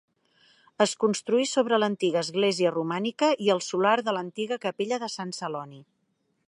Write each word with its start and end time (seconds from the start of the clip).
Es 0.85 0.93
construí 1.03 1.45
sobre 1.49 1.79
l'antiga 1.83 2.23
església 2.27 2.73
romànica 2.77 3.31
i 3.49 3.53
el 3.57 3.63
solar 3.69 3.95
de 4.09 4.19
l'antiga 4.19 4.61
capella 4.67 5.03
de 5.05 5.13
Sant 5.19 5.37
Celoni. 5.43 5.83